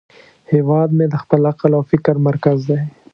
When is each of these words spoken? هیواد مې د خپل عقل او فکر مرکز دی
هیواد 0.53 0.89
مې 0.97 1.05
د 1.09 1.15
خپل 1.23 1.41
عقل 1.51 1.71
او 1.77 1.83
فکر 1.91 2.15
مرکز 2.27 2.59
دی 2.69 2.79